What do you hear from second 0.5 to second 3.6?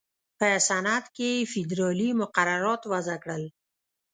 صنعت کې یې فېدرالي مقررات وضع کړل.